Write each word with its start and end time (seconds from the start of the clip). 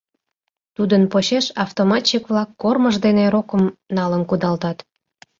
Тудын 0.75 1.03
почеш 1.11 1.45
автоматчик-влак 1.63 2.49
кормыж 2.61 2.95
дене 3.05 3.25
рокым 3.33 3.63
налын 3.97 4.21
кудалтат. 4.29 4.77